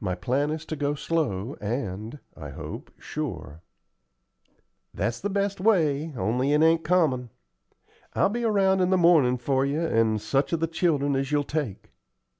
[0.00, 3.62] My plan is to go slow, and, I hope, sure."
[4.92, 7.30] "That's the best way, only it ain't common.
[8.14, 11.44] I'll be around in the mornin' for you and such of the children as you'll
[11.44, 11.92] take."